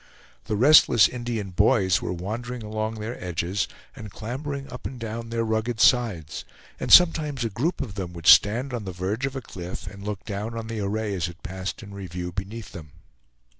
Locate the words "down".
4.99-5.29, 10.25-10.57